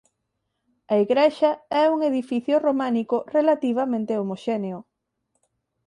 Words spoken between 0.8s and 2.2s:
A igrexa é un